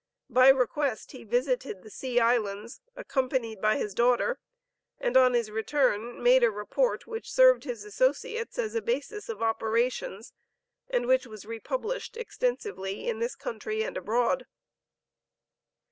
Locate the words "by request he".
0.31-1.23